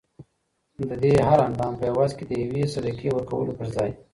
[0.89, 3.91] ددې هر هر اندام په عوض کي د یوې یوې صدقې ورکولو په ځای